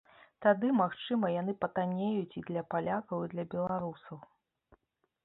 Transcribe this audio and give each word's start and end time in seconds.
Тады, 0.43 0.69
магчыма, 0.77 1.29
яны 1.41 1.53
патаннеюць 1.65 2.37
і 2.41 2.43
для 2.49 2.63
палякаў, 2.75 3.17
і 3.27 3.31
для 3.35 3.45
беларусаў. 3.53 4.17